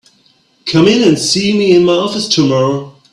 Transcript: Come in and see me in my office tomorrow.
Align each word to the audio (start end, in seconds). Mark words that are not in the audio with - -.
Come 0.65 0.87
in 0.87 1.07
and 1.07 1.19
see 1.19 1.55
me 1.55 1.75
in 1.75 1.85
my 1.85 1.93
office 1.93 2.27
tomorrow. 2.27 2.95